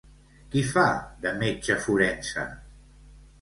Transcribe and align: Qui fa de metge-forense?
Qui 0.53 0.63
fa 0.69 0.85
de 1.25 1.33
metge-forense? 1.43 2.47